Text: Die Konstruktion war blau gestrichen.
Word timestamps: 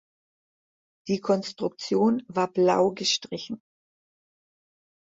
Die 1.07 1.19
Konstruktion 1.21 2.25
war 2.27 2.47
blau 2.51 2.89
gestrichen. 2.89 3.61